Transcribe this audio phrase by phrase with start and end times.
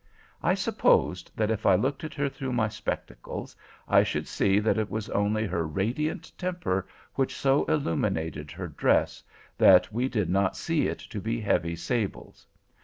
[0.41, 3.55] I supposed that if I looked at her through my spectacles,
[3.87, 9.21] I should see that it was only her radiant temper which so illuminated her dress,
[9.59, 12.47] that we did not see it to be heavy sables.